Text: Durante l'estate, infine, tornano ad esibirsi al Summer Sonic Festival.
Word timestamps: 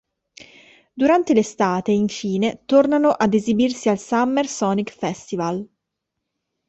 Durante 0.93 1.31
l'estate, 1.31 1.91
infine, 1.91 2.61
tornano 2.65 3.09
ad 3.09 3.35
esibirsi 3.35 3.87
al 3.87 3.99
Summer 3.99 4.47
Sonic 4.47 4.89
Festival. 4.91 5.69